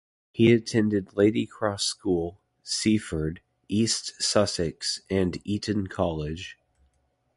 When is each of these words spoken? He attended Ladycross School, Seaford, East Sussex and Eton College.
He 0.31 0.51
attended 0.51 1.09
Ladycross 1.13 1.81
School, 1.83 2.39
Seaford, 2.63 3.39
East 3.69 4.15
Sussex 4.19 5.01
and 5.11 5.39
Eton 5.45 5.85
College. 5.85 6.57